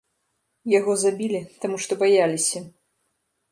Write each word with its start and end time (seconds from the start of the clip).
Яго 0.77 0.95
забілі, 1.03 1.41
таму 1.65 1.77
што 1.85 2.01
баяліся. 2.01 2.65